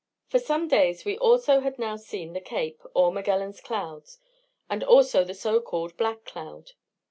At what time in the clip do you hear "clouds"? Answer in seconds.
3.61-4.17